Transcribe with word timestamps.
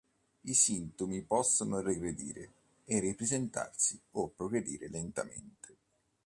I 0.45 0.55
sintomi 0.55 1.21
possono 1.21 1.79
regredire 1.79 2.51
e 2.85 2.99
ripresentrsi 2.99 4.01
o 4.13 4.29
progredire 4.29 4.89
lentamente. 4.89 5.75